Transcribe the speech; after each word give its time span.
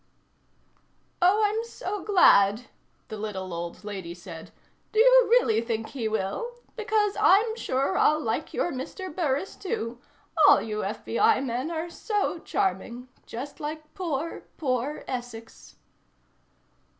_"Oh, 1.21 1.43
I'm 1.45 1.63
so 1.63 2.01
glad," 2.03 2.63
the 3.09 3.17
little 3.19 3.53
old 3.53 3.83
lady 3.83 4.15
said. 4.15 4.49
"Do 4.91 4.99
your 4.99 5.27
really 5.29 5.61
think 5.61 5.89
he 5.89 6.07
will? 6.07 6.55
Because 6.75 7.15
I'm 7.19 7.55
sure 7.55 7.99
I'll 7.99 8.19
like 8.19 8.51
your 8.51 8.71
Mr. 8.71 9.15
Burris, 9.15 9.55
too. 9.55 9.99
All 10.47 10.57
of 10.57 10.63
you 10.67 10.77
FBI 10.79 11.45
men 11.45 11.69
are 11.69 11.91
so 11.91 12.39
charming. 12.39 13.09
Just 13.27 13.59
like 13.59 13.93
poor, 13.93 14.45
poor 14.57 15.03
Essex." 15.07 15.75